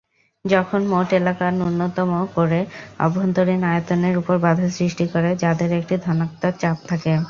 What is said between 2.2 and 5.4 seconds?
করে অভ্যন্তরীণ আয়তন এর উপর বাধা সৃষ্টি করে,